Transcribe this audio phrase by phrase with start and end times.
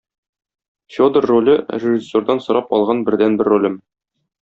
[0.95, 1.55] Фёдор роле-
[1.85, 3.83] режиссёрдан сорап алган бердәнбер ролем.